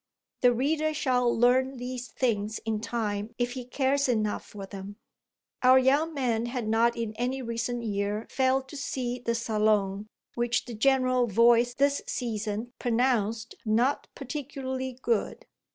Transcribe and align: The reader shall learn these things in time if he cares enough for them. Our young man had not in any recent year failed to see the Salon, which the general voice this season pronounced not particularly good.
The 0.41 0.51
reader 0.51 0.95
shall 0.95 1.31
learn 1.31 1.77
these 1.77 2.07
things 2.07 2.57
in 2.65 2.79
time 2.81 3.35
if 3.37 3.51
he 3.51 3.63
cares 3.63 4.09
enough 4.09 4.43
for 4.47 4.65
them. 4.65 4.95
Our 5.61 5.77
young 5.77 6.15
man 6.15 6.47
had 6.47 6.67
not 6.67 6.97
in 6.97 7.13
any 7.17 7.43
recent 7.43 7.83
year 7.83 8.25
failed 8.31 8.67
to 8.69 8.77
see 8.77 9.19
the 9.19 9.35
Salon, 9.35 10.07
which 10.33 10.65
the 10.65 10.73
general 10.73 11.27
voice 11.27 11.75
this 11.75 12.01
season 12.07 12.73
pronounced 12.79 13.53
not 13.63 14.07
particularly 14.15 14.97
good. 15.03 15.45